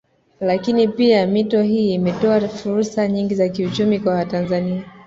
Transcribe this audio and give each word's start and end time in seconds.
Lakini 0.39 0.87
pia 0.87 1.27
mito 1.27 1.61
hii 1.61 1.93
imetoa 1.93 2.47
fursa 2.49 3.07
nyingi 3.07 3.35
za 3.35 3.49
kiuchumi 3.49 3.99
kwa 3.99 4.13
watanzania 4.15 4.83